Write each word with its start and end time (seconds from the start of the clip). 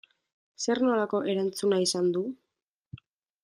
Zer 0.65 0.81
nolako 0.85 1.21
erantzuna 1.35 1.81
izan 1.87 2.11
du? 2.17 2.25